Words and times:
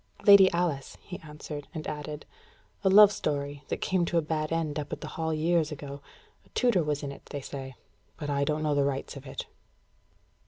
"Lady 0.25 0.51
Alice," 0.51 0.97
he 1.03 1.19
answered, 1.19 1.67
and 1.75 1.85
added: 1.85 2.25
"A 2.83 2.89
love 2.89 3.11
story, 3.11 3.63
that 3.67 3.81
came 3.81 4.03
to 4.03 4.17
a 4.17 4.21
bad 4.23 4.51
end 4.51 4.79
up 4.79 4.91
at 4.91 4.99
the 5.01 5.09
Hall 5.09 5.31
years 5.31 5.71
ago. 5.71 6.01
A 6.43 6.49
tutor 6.55 6.81
was 6.83 7.03
in 7.03 7.11
it, 7.11 7.27
they 7.27 7.41
say. 7.41 7.75
But 8.17 8.27
I 8.31 8.43
don't 8.43 8.63
know 8.63 8.73
the 8.73 8.83
rights 8.83 9.15
of 9.15 9.27
it." 9.27 9.45